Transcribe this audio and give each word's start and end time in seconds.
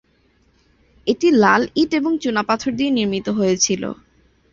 এটি 1.07 1.27
লাল 1.43 1.61
ইট 1.75 1.91
এবং 1.99 2.11
চুনাপাথর 2.23 2.71
দিয়ে 2.77 2.91
নির্মিত 2.97 3.27
হয়েছিল। 3.37 3.83